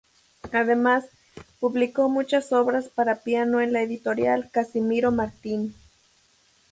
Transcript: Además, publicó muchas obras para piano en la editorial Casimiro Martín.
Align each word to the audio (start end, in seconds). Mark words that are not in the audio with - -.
Además, 0.51 1.05
publicó 1.59 2.09
muchas 2.09 2.51
obras 2.53 2.89
para 2.89 3.17
piano 3.21 3.61
en 3.61 3.71
la 3.71 3.83
editorial 3.83 4.49
Casimiro 4.51 5.11
Martín. 5.11 5.75